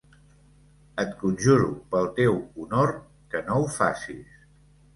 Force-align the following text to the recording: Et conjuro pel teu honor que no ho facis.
Et 1.03 1.11
conjuro 1.19 1.67
pel 1.93 2.09
teu 2.21 2.41
honor 2.65 2.97
que 3.35 3.45
no 3.51 3.61
ho 3.61 3.71
facis. 3.79 4.45